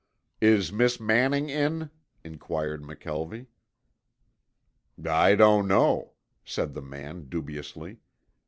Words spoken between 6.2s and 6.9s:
said the